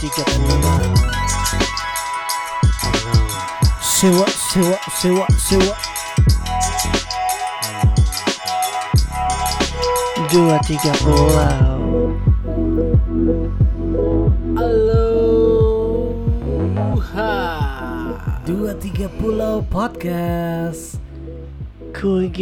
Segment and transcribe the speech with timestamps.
[0.00, 0.80] tiga pulau
[3.84, 5.76] sewa sewa sewa sewa
[10.32, 12.16] dua tiga pulau
[14.56, 15.68] Aloha.
[18.48, 20.96] dua tiga pulau podcast.
[21.92, 22.32] Cool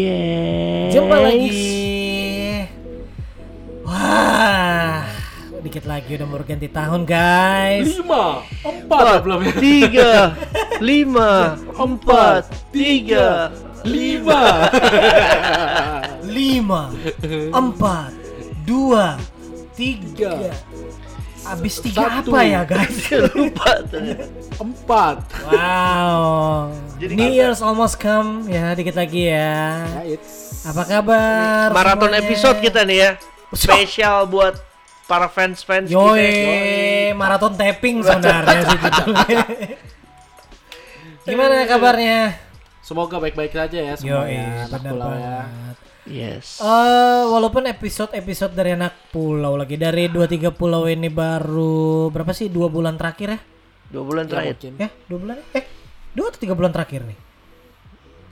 [0.95, 2.70] jumpa lagi.
[3.82, 4.88] Wah
[5.78, 9.55] dikit lagi udah mau ganti tahun guys Lima, empat belum ya?
[9.62, 10.10] tiga,
[10.91, 12.42] lima, empat,
[12.74, 13.54] tiga,
[13.87, 14.42] Lima.
[16.27, 16.82] lima
[17.54, 18.10] empat
[18.66, 19.23] dua
[19.78, 20.51] tiga
[21.46, 22.34] Abis tiga Satu.
[22.34, 22.98] apa ya guys?
[23.38, 23.79] lupa.
[24.59, 25.16] Empat.
[25.46, 26.74] Wow.
[26.98, 29.80] Jadi New Year's almost come ya dikit lagi ya.
[30.02, 30.18] Ya,
[30.66, 31.70] Apa kabar?
[31.73, 32.26] Maraton semuanya?
[32.26, 33.10] episode kita nih ya.
[33.54, 34.60] Spesial buat
[35.09, 35.96] para fans-fans kita.
[35.96, 38.78] Yoi, maraton tapping sebenarnya sih.
[41.26, 42.20] Gimana kabarnya?
[42.80, 45.20] semoga baik-baik saja ya Yoi, semuanya anak benar pulau ya.
[45.20, 45.76] banget.
[46.09, 46.46] Yes.
[46.56, 52.48] Eh, walaupun episode-episode dari anak pulau lagi dari dua tiga pulau ini baru berapa sih
[52.48, 53.40] dua bulan terakhir ya?
[53.93, 54.72] Dua bulan Ya, terakhir.
[54.80, 55.37] Ya dua bulan?
[55.52, 55.65] Eh
[56.16, 57.18] dua atau tiga bulan terakhir nih?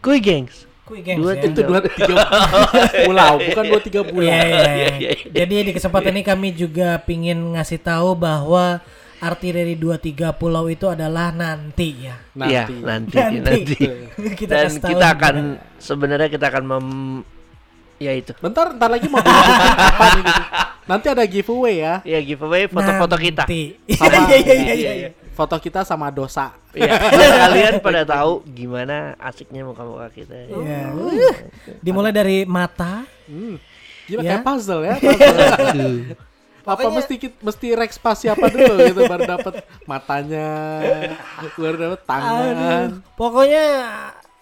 [0.01, 0.65] Kuy gengs.
[0.87, 1.43] Kui gengs Dua, ya.
[1.43, 2.15] Itu dua tiga
[3.11, 4.31] pulau, bukan dua tiga Iya, bulan.
[4.31, 4.67] iya, iya.
[4.71, 5.13] Iya, iya.
[5.35, 8.79] Jadi di kesempatan ini kami juga pingin ngasih tahu bahwa
[9.17, 12.15] arti dari dua tiga pulau itu adalah nanti ya.
[12.39, 13.17] Iya, Nanti.
[13.17, 13.77] nanti, nanti.
[14.41, 15.07] kita Dan kita juga.
[15.11, 15.35] akan
[15.77, 16.87] sebenarnya kita akan mem
[17.99, 18.31] ya itu.
[18.39, 20.33] Bentar, ntar lagi mau apa gitu.
[20.87, 21.95] Nanti ada giveaway ya.
[22.07, 23.43] Ya giveaway foto-foto kita.
[23.43, 23.75] Nanti.
[23.91, 25.11] Sama iya, iya, iya, iya.
[25.37, 26.57] Foto kita sama dosa.
[26.73, 26.97] Iya,
[27.45, 30.33] kalian pada tahu gimana asiknya muka-muka kita.
[30.49, 30.97] Iya.
[30.97, 31.13] Uh,
[31.85, 33.05] Dimulai dari mata.
[33.29, 33.61] Hmm.
[34.09, 34.31] Gila Ya.
[34.33, 34.97] kayak puzzle ya.
[35.03, 36.17] puzzle.
[36.67, 39.55] apa Pokoknya- mesti mesti rek spasi apa dulu gitu baru dapat
[39.85, 40.49] matanya,
[41.55, 42.43] baru dapat tangan.
[42.51, 42.87] Aduh.
[43.15, 43.65] Pokoknya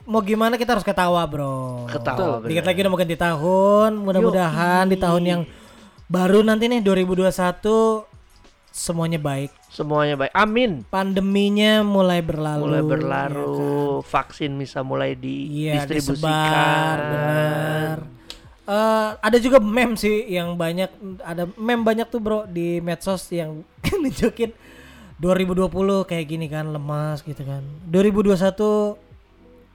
[0.05, 1.85] mau gimana kita harus ketawa, Bro.
[1.91, 2.41] Ketawa.
[2.41, 2.69] Dikit bener.
[2.71, 3.91] lagi udah mau ganti tahun.
[3.99, 5.41] Mudah-mudahan di tahun yang
[6.07, 8.14] baru nanti nih 2021
[8.75, 9.55] semuanya baik.
[9.71, 10.35] Semuanya baik.
[10.35, 10.83] Amin.
[10.91, 12.67] Pandeminya mulai berlalu.
[12.67, 13.55] Mulai ya berlalu,
[14.03, 14.11] kan?
[14.11, 16.19] vaksin bisa mulai Iya, didistribusikan.
[16.19, 17.97] disebar, benar.
[18.65, 20.89] Eh, ada juga meme sih yang banyak
[21.21, 23.61] ada meme banyak tuh bro di medsos yang
[24.03, 24.57] nunjukin
[25.21, 25.69] 2020
[26.09, 27.61] kayak gini kan lemas gitu kan
[27.93, 28.33] 2021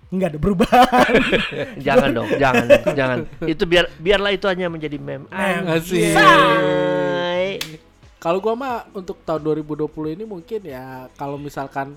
[0.10, 1.12] nggak ada perubahan
[1.86, 3.18] jangan dong, jangan, dong, jangan.
[3.54, 5.30] Itu biar biarlah itu hanya menjadi meme.
[5.30, 5.78] Meme.
[8.20, 11.96] Kalau gua mah untuk tahun 2020 ini mungkin ya kalau misalkan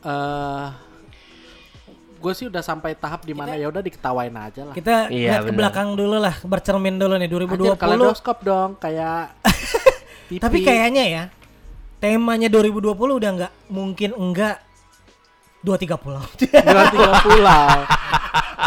[0.00, 0.68] eh
[2.14, 4.72] gue sih udah sampai tahap di mana ya udah diketawain aja lah.
[4.72, 9.36] kita Iya, lihat ke belakang dulu lah bercermin dulu nih Anjir, 2020 kaleidoskop dong kayak
[10.28, 10.40] TV.
[10.44, 11.24] tapi kayaknya ya
[12.00, 14.56] temanya 2020 udah nggak mungkin enggak
[15.60, 17.68] dua tiga pulau dua tiga pulau,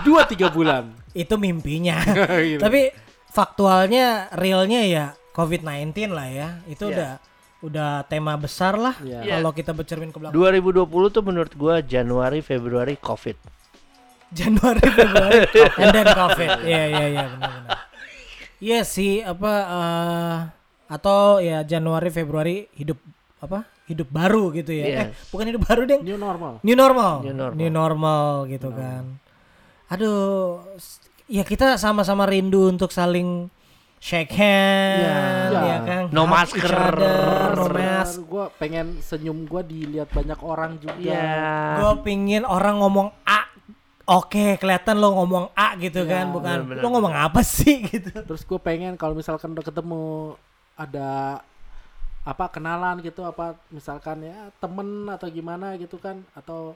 [0.06, 0.84] dua tiga bulan.
[1.14, 1.98] itu mimpinya
[2.46, 2.62] Gitu.
[2.62, 2.94] Tapi
[3.28, 5.06] faktualnya realnya ya
[5.38, 6.50] COVID-19 lah ya.
[6.66, 6.94] Itu Iya.
[6.94, 7.12] udah
[7.58, 9.38] udah tema besar lah Iya.
[9.38, 10.34] kalau kita bercermin ke belakang.
[10.34, 13.38] 2020 tuh menurut gua Januari, Februari Covid.
[14.28, 15.40] Januari Februari
[15.78, 16.50] and then COVID.
[16.62, 17.78] Iya iya iya benar-benar.
[18.58, 20.36] Iya sih apa eh,
[20.88, 22.98] atau ya Januari Februari hidup
[23.38, 23.64] apa?
[23.88, 24.84] Hidup baru gitu ya.
[24.84, 25.32] Eh Yes.
[25.32, 26.00] bukan hidup baru deh.
[26.04, 26.60] New normal.
[26.60, 27.14] New normal.
[27.24, 27.56] New normal.
[27.56, 29.04] New normal gitu kan.
[29.88, 30.60] Aduh,
[31.26, 33.48] ya kita sama-sama rindu untuk saling
[33.98, 35.62] shake hand, Iya.
[35.64, 36.04] ya kan?
[36.10, 36.70] No Hug masker.
[36.70, 38.22] other, no mask.
[38.24, 40.96] Gue pengen senyum gue dilihat banyak orang juga.
[40.96, 41.34] Iya.
[41.78, 43.50] Gue pingin orang ngomong A,
[44.08, 46.82] oke kelihatan lo ngomong A gitu Iya, kan, bukan benar-benar.
[46.82, 48.14] lo ngomong apa sih gitu.
[48.14, 50.38] Terus gue pengen kalau misalkan udah ketemu
[50.74, 51.42] ada
[52.22, 56.76] apa kenalan gitu apa misalkan ya temen atau gimana gitu kan atau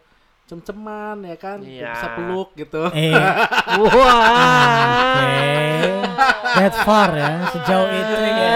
[0.52, 1.96] cem-ceman ya kan Iya.
[1.96, 2.92] bisa peluk gitu.
[2.92, 3.16] Eh,
[3.80, 5.16] Wah.
[5.16, 5.32] oke,
[6.60, 8.52] that far ya, sejauh itu ya.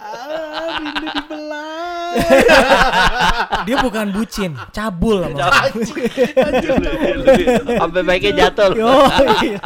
[0.00, 2.16] ah, rindu dibelah.
[3.62, 5.50] Dia bukan bucin, cabul sama.
[7.76, 8.70] Sampai baiknya jatuh.
[9.42, 9.60] iya.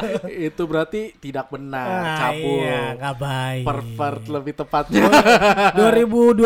[0.47, 2.59] Itu berarti tidak benar, Ah, cabul.
[2.61, 3.65] Iya, nggak baik.
[3.65, 5.03] Pervert lebih tepatnya.
[5.75, 6.45] 2021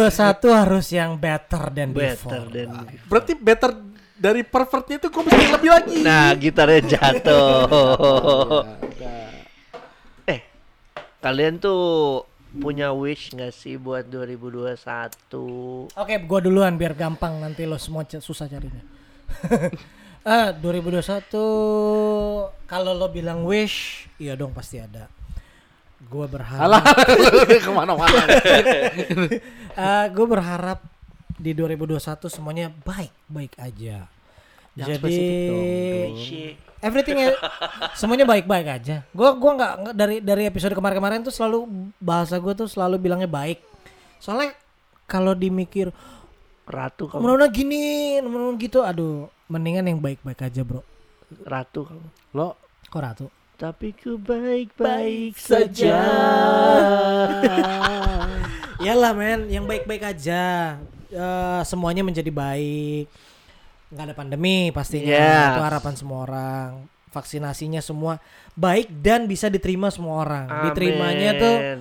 [0.55, 2.49] harus yang better than Better before.
[2.51, 2.69] than
[3.05, 3.71] berarti better
[4.15, 5.97] dari pervertnya itu gue mesti lebih lagi.
[6.01, 8.67] Nah, gitarnya jatuh.
[8.67, 9.15] Ada.
[10.27, 10.41] eh,
[11.19, 11.81] kalian tuh
[12.59, 14.75] punya wish nggak sih buat 2021?
[15.95, 18.83] Oke, gua duluan biar gampang nanti lo semua susah carinya.
[20.29, 21.33] Ah, 2021
[22.69, 25.09] kalau lo bilang wish, iya dong pasti ada.
[25.99, 26.85] gue berharap Alah,
[27.65, 28.23] ke mana-mana.
[30.15, 30.85] gue berharap
[31.39, 34.11] di 2021 semuanya baik baik aja
[34.79, 36.15] Yang jadi dong,
[36.79, 37.35] everything ya-
[37.93, 41.67] semuanya baik baik aja gue gua nggak dari dari episode kemarin-kemarin tuh selalu
[41.99, 43.59] bahasa gue tuh selalu bilangnya baik
[44.17, 44.55] soalnya
[45.05, 45.91] kalau dimikir
[46.63, 47.19] Ratu kamu.
[47.19, 50.81] menurut gini menurut gitu aduh mendingan yang baik baik aja bro
[51.43, 52.07] Ratu kamu.
[52.33, 52.55] Lo
[52.87, 53.27] kok ratu
[53.59, 55.99] Tapi ku baik-baik saja.
[58.79, 60.79] Iyalah men, yang baik-baik aja.
[61.05, 63.11] Eh, semuanya menjadi baik.
[63.89, 65.09] Nggak ada pandemi pastinya.
[65.09, 65.49] Yes.
[65.57, 66.69] Itu harapan semua orang.
[67.09, 68.21] Vaksinasinya semua
[68.53, 70.47] baik dan bisa diterima semua orang.
[70.69, 71.81] Diterimanya tuh Amin.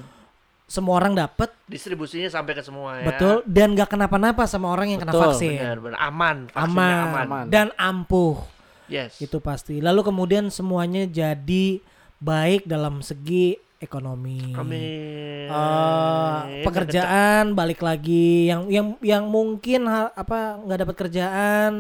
[0.67, 3.07] semua orang dapat, distribusinya sampai ke semua ya.
[3.07, 5.59] betul dan nggak kenapa-napa sama orang yang kena Betul, vaksin.
[5.59, 5.99] Benar, benar.
[5.99, 7.07] Aman, vaksinnya Aman.
[7.07, 7.23] aman.
[7.27, 7.45] Aman.
[7.51, 8.39] dan ampuh.
[8.87, 9.19] Yes.
[9.19, 9.83] Itu pasti.
[9.83, 11.83] Lalu kemudian semuanya jadi
[12.23, 14.53] baik dalam segi ekonomi.
[14.53, 15.47] Amin.
[15.47, 18.49] Eh, pekerjaan balik lagi.
[18.49, 21.71] Yang yang yang mungkin ha- apa nggak dapat kerjaan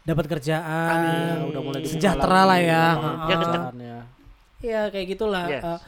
[0.00, 0.96] dapat kerjaan.
[1.04, 2.84] Ya, udah mulai sejahtera lah ya.
[3.28, 3.96] Ya, pekerjaannya.
[4.60, 4.80] ya.
[4.88, 5.46] Kayak gitulah.
[5.46, 5.62] Yes.
[5.62, 5.78] Eh,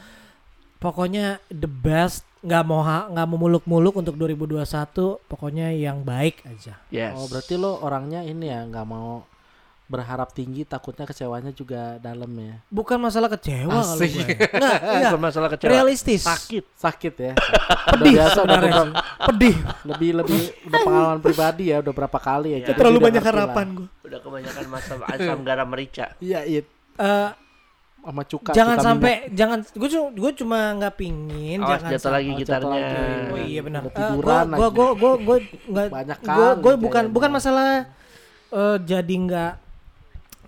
[0.77, 2.23] pokoknya the best.
[2.43, 6.75] Nggak mau ha- nggak mau muluk-muluk untuk 2021 pokoknya yang baik aja.
[6.91, 7.15] Yes.
[7.15, 9.23] Oh, berarti lo orangnya ini ya nggak mau
[9.83, 12.55] berharap tinggi takutnya kecewanya juga dalam ya.
[12.67, 14.15] bukan masalah kecewa kalau Asik.
[14.15, 14.25] gue
[14.55, 15.69] nggak Bukan masalah kecewa.
[15.69, 16.63] realistis Sakit.
[16.73, 17.31] Sakit ya.
[17.35, 22.49] pedih Udah biasa udah beberapa- pedih lebih lebih udah pengalaman pribadi ya udah berapa kali
[22.49, 22.53] ya.
[22.55, 22.65] Iya.
[22.65, 26.05] jadi terlalu banyak harapan gue Udah kebanyakan masam asam garam merica.
[26.17, 26.61] Iya, iya.
[26.93, 27.29] Eh,
[27.99, 28.51] Sama cuka.
[28.51, 32.41] jangan sampai jangan gue cuma gue cuma nggak pingin Awas jangan jatuh lagi Oh, jatuh
[32.41, 32.81] gitarnya.
[32.81, 33.31] lagi.
[33.31, 33.81] Oh iya benar.
[33.83, 34.59] Gua lagi.
[34.71, 37.87] gua gua gua nggak kali gua bukan bukan masalah
[38.49, 39.53] eh, jadi nggak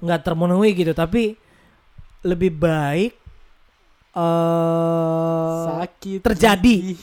[0.06, 1.34] nggak termenuhi gitu tapi
[2.22, 3.18] lebih baik
[4.16, 6.96] eh sakit terjadi.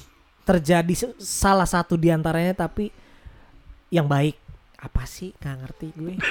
[0.42, 2.88] terjadi salah satu di antaranya tapi
[3.92, 4.40] yang baik.
[4.82, 5.30] Apa sih?
[5.38, 6.14] Nggak ngerti gue.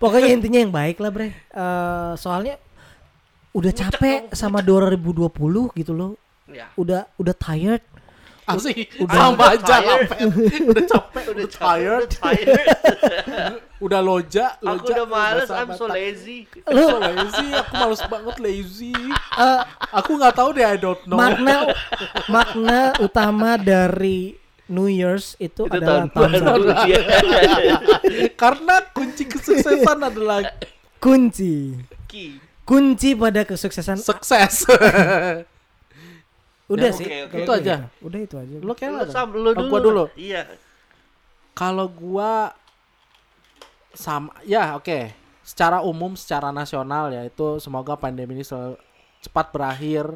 [0.00, 1.34] Pokoknya intinya yang baik lah bre.
[1.34, 2.56] Eh, soalnya
[3.52, 5.28] udah capek sama 2020
[5.76, 6.16] gitu loh.
[6.48, 6.72] Ya.
[6.80, 7.84] udah udah tired
[8.48, 8.88] Asik.
[8.96, 10.08] Udah- sama aja tired.
[10.08, 10.18] Lapet.
[10.64, 12.66] udah capek, Udah udah capek, tired, udah tired.
[13.86, 14.80] udah loja, loja.
[14.80, 16.48] Aku udah males, I'm so lazy.
[16.64, 18.94] I'm so lazy, aku males banget lazy.
[19.36, 19.60] Eh,
[19.94, 21.14] Aku nggak tahu deh, I don't know.
[21.14, 21.70] makna
[22.26, 24.34] makna utama dari
[24.66, 26.64] New Year's itu, Itu adalah tahun tahun baru.
[26.66, 27.76] baru.
[28.42, 30.44] Karena kunci kesuksesan adalah
[30.98, 31.72] kunci
[32.04, 32.36] Ki.
[32.64, 34.64] kunci pada kesuksesan sukses.
[36.68, 37.32] udah sih oke.
[37.32, 37.74] kalau Itu aja.
[37.98, 39.10] udah itu aja Lo kayak Lu, apa?
[39.10, 39.68] sam, lu Oh, dulu.
[39.68, 40.04] gua dulu.
[40.14, 40.42] Iya.
[41.52, 42.52] Kalau gua
[43.94, 45.12] sama ya oke.
[45.42, 48.76] Secara umum, secara nasional ya itu semoga pandemi ini sel-
[49.18, 50.06] cepat berakhir.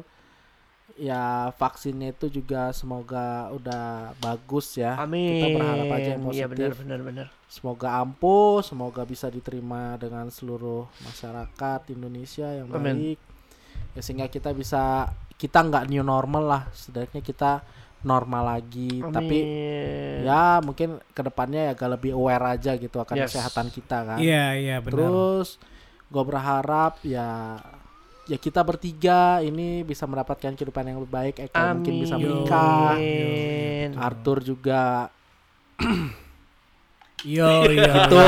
[0.93, 4.93] Ya vaksinnya itu juga semoga udah bagus ya.
[4.95, 5.41] Amin.
[5.41, 6.85] Kita berharap aja yang Iya benar positif.
[6.85, 7.27] benar benar.
[7.49, 13.17] Semoga ampuh, semoga bisa diterima dengan seluruh masyarakat Indonesia yang Amin.
[13.17, 13.19] baik.
[13.93, 17.51] Ya sehingga kita bisa kita nggak new normal lah, setidaknya kita
[18.03, 18.99] normal lagi.
[18.99, 20.27] Tapi Amin.
[20.27, 23.31] ya mungkin ke depannya ya agak lebih aware aja gitu akan Yes.
[23.31, 24.17] kesehatan kita kan.
[24.19, 25.49] iya iya benar Terus
[26.07, 27.57] gue berharap ya
[28.23, 31.35] ya kita bertiga ini bisa mendapatkan kehidupan yang lebih baik.
[31.43, 32.27] Eka mungkin bisa Amin.
[32.29, 32.95] menikah.
[32.95, 33.89] Amin.
[33.95, 35.11] Arthur juga
[37.23, 38.23] yo yo itu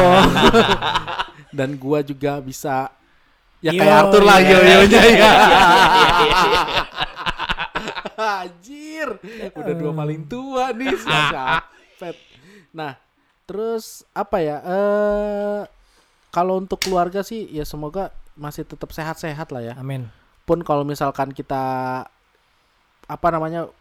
[1.57, 2.91] dan gua juga bisa
[3.59, 4.51] ya Yo, kayak Arthur lah iya.
[4.51, 5.31] yo-yonya ya.
[8.41, 9.19] Anjir,
[9.55, 10.95] udah dua paling tua nih
[11.35, 12.15] capek.
[12.71, 12.95] Nah,
[13.47, 14.57] terus apa ya?
[14.63, 15.61] Eh
[16.35, 19.73] kalau untuk keluarga sih ya semoga masih tetap sehat-sehat lah ya.
[19.79, 20.11] amin
[20.43, 21.63] Pun kalau misalkan kita
[23.07, 23.71] apa namanya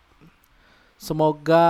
[0.96, 1.66] semoga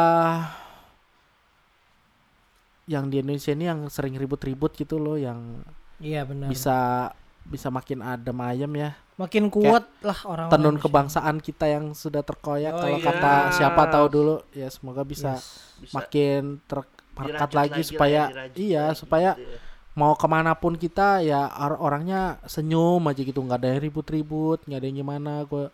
[2.84, 5.64] yang di Indonesia ini yang sering ribut-ribut gitu loh yang
[6.04, 7.08] iya benar bisa
[7.44, 8.90] bisa makin adem ayem ya.
[9.14, 12.74] Makin kuat lah orang tenun kebangsaan kita yang sudah terkoyak.
[12.74, 13.06] Oh kalau iya.
[13.06, 15.38] kata siapa tahu dulu ya semoga bisa
[15.78, 19.58] Bisa makin terangkat dirajut lagi lah supaya ya, dirajut iya lagi supaya gitu ya.
[19.94, 23.38] mau ke mana pun kita ya or- orangnya senyum aja gitu.
[23.38, 25.32] Nggak ada yang ribut-ribut nggak ada yang gimana.
[25.46, 25.70] Gue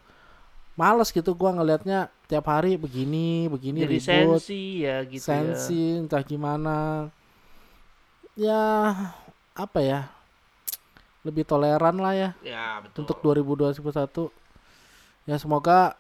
[0.77, 4.41] males gitu gua ngelihatnya tiap hari begini begini Jadi ribut.
[4.41, 5.29] sensi ya gitu ya.
[5.33, 7.09] sensi entah gimana.
[8.37, 8.61] Ya
[9.57, 10.20] apa ya
[11.21, 13.05] lebih toleran lah ya Ya betul.
[13.05, 14.33] untuk 2021
[15.29, 15.95] ya semoga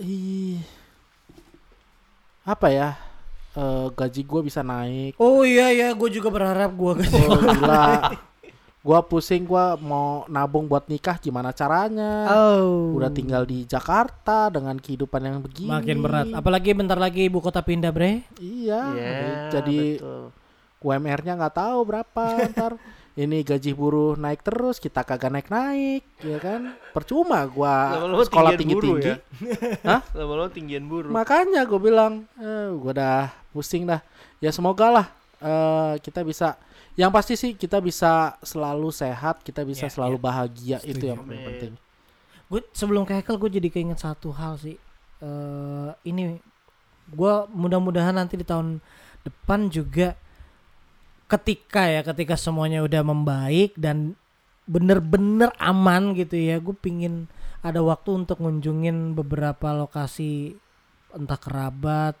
[0.00, 0.62] ih
[2.48, 2.88] apa ya
[3.52, 8.16] eh, gaji gue bisa naik oh iya iya gue juga berharap gue oh gila
[8.78, 12.30] Gua pusing gua mau nabung buat nikah gimana caranya.
[12.30, 12.94] Oh.
[12.94, 15.68] Udah tinggal di Jakarta dengan kehidupan yang begini.
[15.68, 16.26] Makin berat.
[16.30, 18.24] Apalagi bentar lagi ibu kota pindah, Bre.
[18.38, 18.82] Iya.
[18.96, 19.10] Iya,
[19.50, 20.30] jadi betul.
[20.80, 22.24] UMR-nya nggak tahu berapa
[22.54, 22.72] ntar.
[23.18, 26.78] Ini gaji buruh naik terus, kita kagak naik-naik, ya kan?
[26.94, 29.82] Percuma gua Lama-lama sekolah tinggian buruh tinggi-tinggi.
[29.82, 29.98] ya.
[29.98, 30.00] Hah?
[30.54, 31.10] Tinggian buruh.
[31.10, 33.98] Makanya gue bilang, eh, gue udah pusing dah.
[34.38, 35.06] Ya semoga lah
[35.42, 36.54] eh, kita bisa.
[36.94, 40.22] Yang pasti sih kita bisa selalu sehat, kita bisa Ya, selalu ya.
[40.22, 41.06] bahagia itu Setuju.
[41.10, 41.72] yang paling penting.
[42.46, 44.78] Gue sebelum ke Hekel gue jadi keinget satu hal sih.
[45.18, 46.38] eh ini
[47.10, 48.78] gue mudah-mudahan nanti di tahun
[49.22, 50.14] depan juga
[51.28, 54.16] ketika ya ketika semuanya udah membaik dan
[54.64, 57.28] bener-bener aman gitu ya gue pingin
[57.60, 60.56] ada waktu untuk ngunjungin beberapa lokasi
[61.12, 62.16] entah kerabat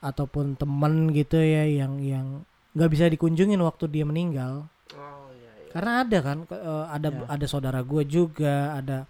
[0.00, 2.26] ataupun temen gitu ya yang yang
[2.72, 5.70] nggak bisa dikunjungin waktu dia meninggal Oh iya iya.
[5.70, 7.26] karena ada kan eh, ada Ya.
[7.28, 9.04] ada saudara gue juga ada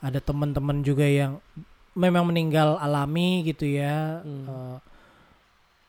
[0.00, 1.42] ada teman-teman juga yang
[1.92, 4.46] memang meninggal alami gitu ya Hmm.
[4.46, 4.76] Eh,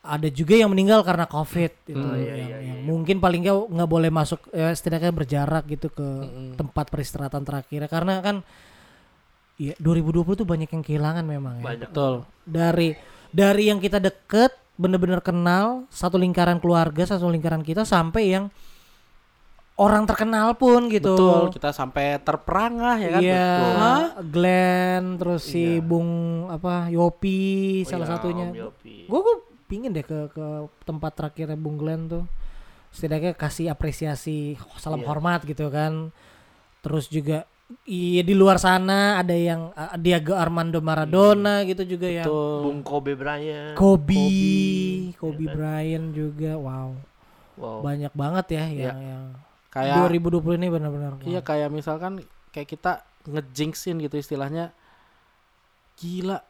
[0.02, 2.84] ada juga yang meninggal karena covid itu Hmm, iya, yang, iya, yang iya.
[2.84, 6.58] mungkin paling nggak nggak boleh masuk ya setidaknya berjarak gitu ke Mm-mm.
[6.58, 8.36] tempat peristirahatan terakhir karena kan
[9.54, 11.88] ya 2020 tuh banyak yang kehilangan memang ya Banyak.
[11.88, 12.26] Betul.
[12.42, 12.98] dari
[13.30, 18.50] dari yang kita deket bener-bener kenal satu lingkaran keluarga satu lingkaran kita sampai yang
[19.72, 23.20] orang terkenal pun gitu Betul, kita sampai terperangah ya kan.
[23.22, 24.04] Iya, Hah?
[24.20, 25.80] Glenn terus si Iya.
[25.80, 26.10] Bung
[26.48, 27.40] apa Yopi
[27.82, 28.46] Oh salah iya, satunya.
[29.08, 29.36] Gue gue
[29.72, 30.46] pingin deh ke ke
[30.84, 32.24] tempat terakhirnya Bung Glenn tuh.
[32.92, 35.08] Setidaknya kasih apresiasi salam Iya.
[35.08, 36.12] hormat gitu kan.
[36.84, 37.48] Terus juga
[37.88, 42.60] iya di luar sana ada yang uh, Diego Armando Maradona gitu juga yang Betul.
[42.68, 43.72] Bung Kobe Bryant.
[43.72, 45.54] Kobe, Kobe, Kobe ya kan?
[45.56, 46.52] Bryant juga.
[46.60, 46.88] Wow,
[47.56, 47.80] Wow.
[47.80, 48.84] banyak banget ya Iya.
[48.92, 49.24] yang yang
[49.72, 51.12] Kayak 2020 ini benar-benar.
[51.24, 52.20] Iya kayak misalkan
[52.52, 52.92] kayak kita
[53.24, 54.76] ngejinxin gitu istilahnya.
[55.96, 56.44] Gila.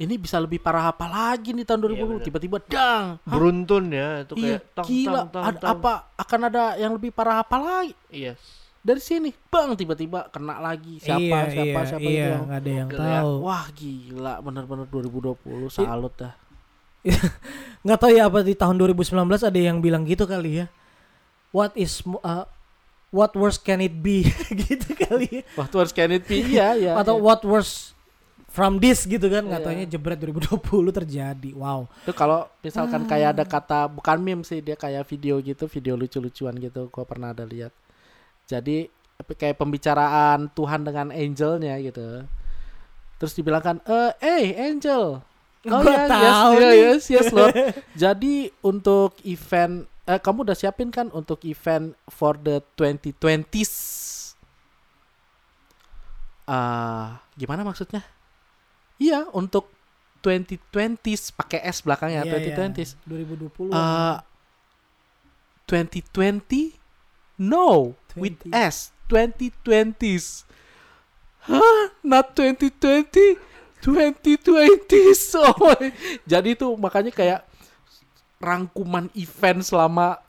[0.00, 3.20] Ini bisa lebih parah apa lagi nih tahun 2020 Iya, tiba-tiba dang.
[3.20, 3.28] Hah?
[3.28, 5.12] Beruntun ya itu Iya, kayak tang, gila.
[5.12, 5.70] tang, tang, Ada tang.
[5.76, 7.92] apa akan ada yang lebih parah apa lagi?
[8.08, 8.32] Iya.
[8.80, 12.60] Dari sini, bang tiba-tiba kena lagi siapa iya, siapa iya, siapa iya, gitu yang nggak
[12.64, 13.12] ada yang Gokil ya.
[13.20, 13.32] tahu.
[13.44, 16.32] Wah gila bener-bener 2020 salut dah.
[17.84, 20.66] nggak tahu ya apa di tahun 2019 ada yang bilang gitu kali ya
[21.48, 22.44] what is uh,
[23.08, 24.28] what worse can it be
[24.68, 26.92] gitu kali ya Waktu harus can it be iya ya.
[27.00, 27.96] atau what worse
[28.50, 29.66] from this gitu kan nggak Iya.
[29.70, 33.34] taunya jebret 2020 terjadi wow Itu kalau misalkan kayak Ah.
[33.38, 36.90] ada kata bukan meme sih dia kayak video gitu, video lucu-lucuan gitu.
[36.90, 37.70] Gua pernah ada lihat.
[38.44, 38.90] Jadi
[39.38, 42.26] kayak pembicaraan Tuhan dengan angelnya gitu.
[43.22, 45.22] Terus dibilangkan, "Eh, hey, angel."
[45.68, 47.52] Oh ya, yes, tahu iya, yes, yes, Lord.
[48.02, 53.70] Jadi untuk event eh, kamu udah siapin kan untuk event for the 2020s?
[56.48, 58.02] Ah, gimana maksudnya?
[59.00, 59.72] Iya, untuk
[60.20, 62.32] 2020s pakai S belakangnya iya.
[62.36, 63.00] 2020s.
[63.08, 64.20] 2020 Uh,
[65.64, 66.76] 2020?
[67.40, 68.52] No, with 20.
[68.52, 68.92] S.
[69.08, 70.44] 2020s.
[71.48, 71.96] Hah?
[72.04, 73.40] Not 2020?
[73.80, 75.22] 2020s.
[75.40, 75.88] Oh my.
[76.28, 77.40] Jadi itu makanya kayak
[78.36, 80.20] rangkuman event selama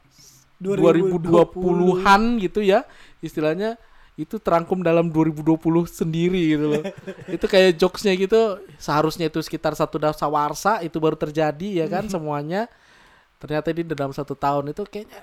[0.63, 2.88] 2020-an gitu ya.
[3.20, 3.75] Istilahnya
[4.22, 5.58] itu terangkum dalam 2020
[5.90, 6.84] sendiri gitu loh.
[7.36, 8.40] itu kayak jokesnya gitu
[8.78, 12.70] seharusnya itu sekitar satu dasawarsa itu baru terjadi ya kan semuanya.
[13.42, 15.22] Ternyata ini dalam satu tahun itu kayaknya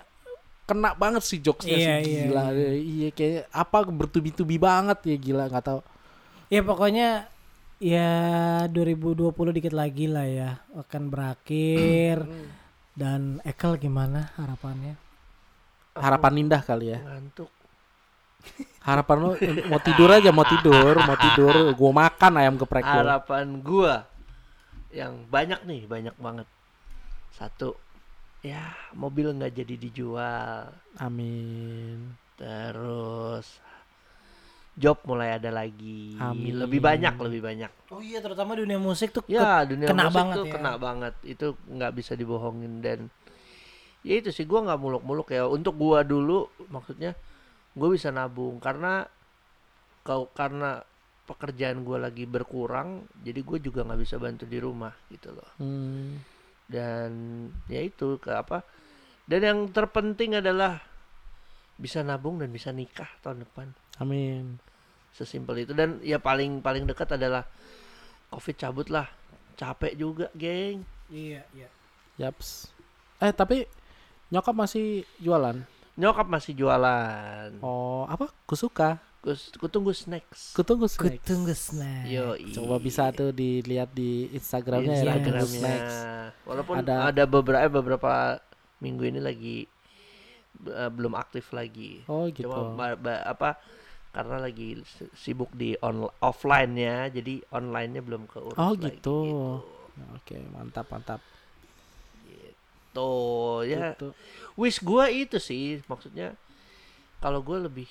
[0.67, 2.45] kena banget sih jokesnya Iya, sih iya, gila.
[2.53, 2.71] iya.
[2.77, 5.81] Iya, kayak apa bertubi-tubi banget ya gila nggak tahu.
[6.49, 7.09] ya pokoknya
[7.79, 8.11] ya
[8.69, 12.25] 2020 dikit lagi lah ya akan berakhir
[12.93, 14.99] dan Ekel gimana harapannya
[15.95, 16.99] Harapan indah kali ya.
[17.03, 17.51] Ngantuk.
[18.89, 19.31] Harapan lu
[19.69, 23.01] mau tidur aja mau tidur, mau tidur, gua makan ayam geprek gua.
[23.05, 23.95] Harapan gua
[24.89, 26.49] yang banyak nih, banyak banget.
[27.37, 27.77] Satu,
[28.41, 30.73] ya mobil nggak jadi dijual.
[30.97, 32.17] Amin.
[32.41, 33.61] Terus
[34.73, 36.17] job mulai ada lagi.
[36.17, 36.57] Amin.
[36.57, 37.71] Lebih banyak, lebih banyak.
[37.93, 40.53] oh iya terutama dunia musik tuh Ya dunia kena musik banget tuh ya.
[40.57, 41.15] kena banget.
[41.29, 42.99] Itu nggak bisa dibohongin dan
[44.01, 45.45] ya itu sih gua nggak muluk-muluk ya.
[45.45, 47.13] Untuk gua dulu maksudnya
[47.75, 49.05] gue bisa nabung karena
[50.07, 50.81] kau karena
[51.29, 55.51] pekerjaan gua lagi berkurang, jadi gue juga nggak bisa bantu di rumah gitu loh.
[55.61, 56.17] Hmm.
[56.65, 57.13] Dan
[57.69, 58.65] ya itu ke apa?
[59.29, 60.81] Dan yang terpenting adalah
[61.77, 63.69] bisa nabung dan bisa nikah tahun depan.
[64.01, 64.57] Amin.
[65.13, 67.45] Sesimpel itu dan ya paling paling dekat adalah
[68.33, 69.05] covid cabut lah.
[69.59, 70.87] Capek juga, geng.
[71.11, 71.69] iya iya
[72.19, 72.71] Yaps.
[73.23, 73.67] Eh tapi
[74.33, 75.61] nyokap masih jualan.
[75.99, 77.59] Nyokap masih jualan.
[77.59, 78.31] Oh, apa?
[78.47, 79.03] Kusuka.
[79.19, 80.55] Gue gue tunggu snacks.
[80.55, 81.19] Kutunggu snacks.
[81.19, 82.07] Kutunggu snack.
[82.07, 85.43] Yo, Coba bisa tuh dilihat di Instagramnya ya, Instagramnya.
[85.43, 85.97] Kutunggu snacks.
[86.47, 88.11] Walaupun Ada- ada, beberapa eh, beberapa
[88.79, 89.57] minggu ini lagi
[90.65, 92.07] eh, belum aktif lagi.
[92.07, 92.47] Oh gitu.
[92.47, 93.59] Cuma ba- ba- apa
[94.09, 99.19] karena lagi si- sibuk di on offline ya, jadi online-nya belum keurus Oh lagi, gitu.
[100.15, 101.19] Oke, mantap mantap.
[102.91, 104.11] Tuh ya, Gitu.
[104.55, 106.35] wish gua itu sih maksudnya
[107.19, 107.89] kalau gue lebih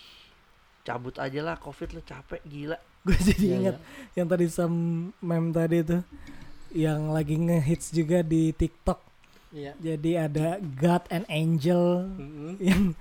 [0.82, 3.75] cabut aja lah covid lo capek gila Gue jadi Iya, ingat
[4.16, 4.74] yang tadi sam
[5.20, 6.01] mem tadi tuh
[6.75, 9.00] yang lagi ngehits juga di TikTok.
[9.56, 9.72] Iya.
[9.80, 12.60] Jadi ada God and Angel Mm-mm.
[12.60, 12.92] yang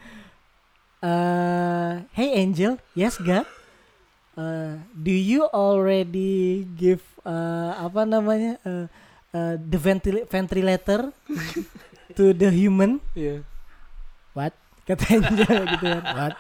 [1.03, 3.45] eh Hey Angel, yes God.
[4.37, 8.85] Uh, do you already give uh, apa namanya uh,
[9.37, 11.13] uh, the ventil- ventilator
[12.17, 13.05] to the human?
[13.13, 13.45] Iya.
[14.33, 14.57] What?
[14.89, 16.05] Kata Angel gitu kan.
[16.17, 16.37] What?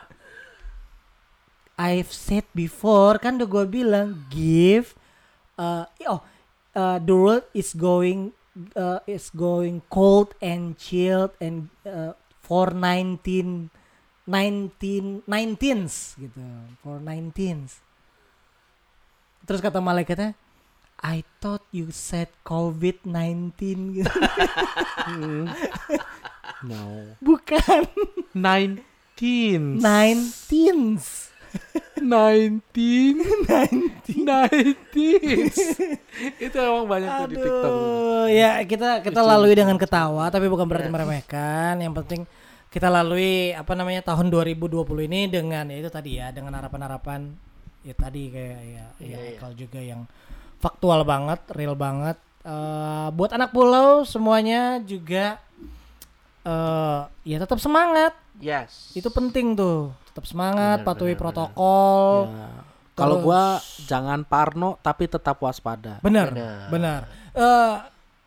[1.76, 4.96] I've said before kan udah gue bilang give
[5.60, 6.24] uh, oh
[6.72, 8.32] uh, the world is going
[8.72, 13.68] uh, is going cold and chilled and uh, for 19
[14.24, 16.40] 19 19s gitu
[16.80, 17.84] for 19s
[19.44, 20.32] terus kata malaikatnya
[21.02, 23.52] I thought you said COVID-19
[24.00, 24.12] gitu.
[26.64, 27.12] No.
[27.20, 27.84] Bukan
[28.32, 29.76] Nineteen.
[29.76, 31.36] 19s.
[31.96, 33.40] 19 19
[36.46, 40.46] itu emang banyak tuh di TikTok Aduh, ya kita kita Lucu, lalui dengan ketawa tapi
[40.52, 41.80] bukan berarti meremehkan.
[41.80, 42.20] Yang penting
[42.68, 47.32] kita lalui apa namanya tahun 2020 ini dengan ya itu tadi ya dengan harapan-harapan
[47.86, 49.18] ya tadi kayak ya ya iya.
[49.38, 50.04] Ekal juga yang
[50.60, 52.16] faktual banget, real banget.
[52.46, 55.42] Eh, buat anak pulau semuanya juga
[56.46, 58.14] eh ya tetap semangat.
[58.38, 59.90] yes Itu penting tuh.
[60.14, 62.30] Tetap semangat, Benar, patuhi benar, protokol.
[62.30, 62.48] Ya.
[62.96, 65.98] Kalau gua jangan parno tapi tetap waspada.
[66.06, 66.32] Benar,
[66.70, 67.00] Benar.
[67.34, 67.74] Eh,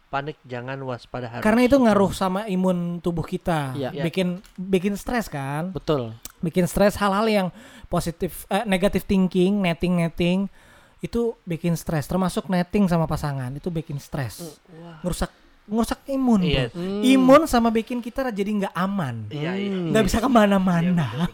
[0.10, 3.72] panik jangan waspada harus karena itu ngaruh sama imun tubuh kita.
[3.72, 4.04] Iya.
[4.04, 5.72] Bikin bikin stres kan?
[5.72, 6.12] Betul.
[6.44, 7.48] Bikin stres hal-hal yang
[7.88, 10.52] positif eh, negative thinking, netting-netting
[11.00, 14.60] itu bikin stres termasuk netting sama pasangan itu bikin stres.
[14.76, 15.00] Wah.
[15.00, 15.32] Ngerusak
[15.70, 16.74] ngerusak imun Iya.
[16.74, 16.82] bro.
[17.06, 19.30] Imun sama bikin kita jadi nggak aman.
[19.30, 21.30] iya iya nggak bisa ke mana-mana.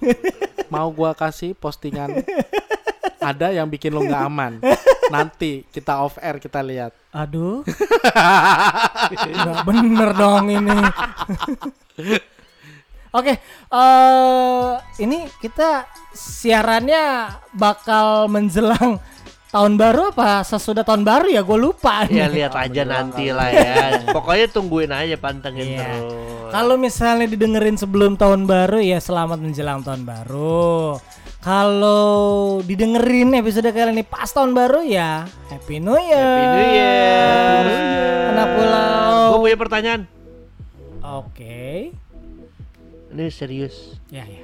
[0.68, 2.20] Mau gua kasih postingan
[3.26, 4.54] ada yang bikin lo nggak aman.
[5.10, 6.94] Nanti kita off air kita lihat.
[7.10, 7.66] Aduh.
[9.16, 10.78] Nggak bener dong ini.
[13.16, 13.40] Oke,
[13.72, 19.00] eh ini kita siarannya bakal menjelang
[19.56, 21.40] tahun baru apa sesudah tahun baru ya?
[21.40, 22.04] Gue lupa.
[22.12, 25.96] ya lihat aja nanti lah ya pokoknya tungguin aja pantengin Iya.
[25.96, 31.00] terus Kalau misalnya didengerin sebelum tahun baru ya selamat menjelang tahun baru.
[31.40, 32.04] Kalau
[32.66, 36.20] didengerin episode kali ini pas tahun baru ya Happy New Year.
[36.20, 37.64] Happy New Year.
[38.36, 39.16] Anak pulau.
[39.32, 40.02] Gue punya pertanyaan.
[41.00, 41.94] Oke.
[43.14, 43.96] Ini serius.
[44.12, 44.44] Ya ya.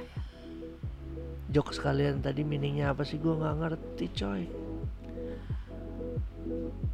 [1.52, 3.20] Jokes kalian tadi meaningnya apa sih?
[3.20, 4.61] Gue nggak ngerti coy.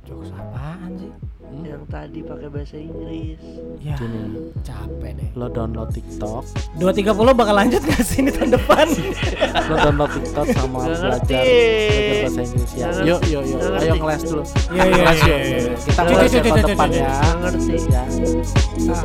[0.09, 1.13] Jokes apaan sih?
[1.65, 3.41] Yang tadi pakai bahasa Inggris.
[3.81, 4.53] Ya, Gini.
[4.65, 5.29] capek deh.
[5.37, 6.45] Lo download TikTok,
[6.81, 8.87] 230 bakal lanjut gak sih ini tahun depan?
[9.73, 12.89] lo download TikTok sama belajar, belajar bahasa Inggris ya.
[13.05, 13.61] Yuk, yuk, yuk.
[13.81, 14.43] Ayo ngeles dulu.
[14.73, 15.25] Iya, iya, iya, yuk.
[15.25, 15.77] iya, iya.
[15.77, 17.09] Kita cuy, ya tahun depan ya.
[17.41, 17.77] Ngerti.
[17.89, 18.03] Ya.
[18.89, 19.05] Ah,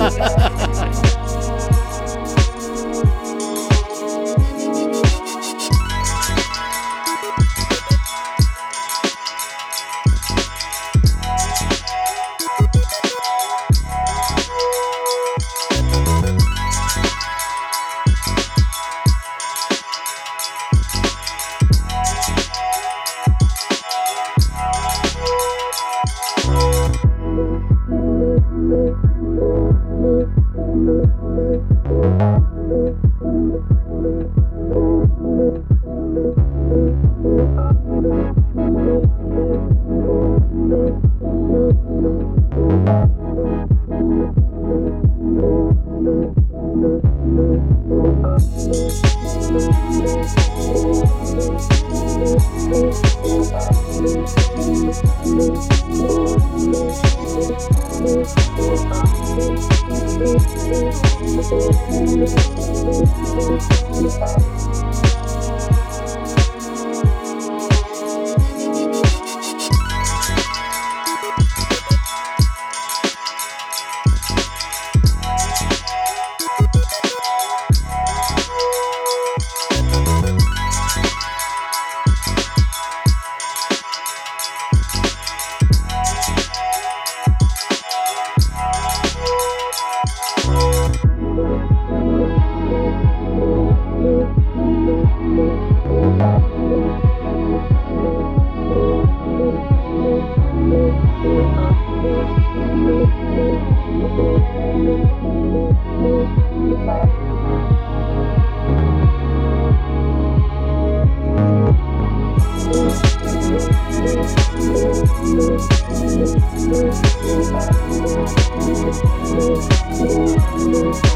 [0.00, 0.44] ah.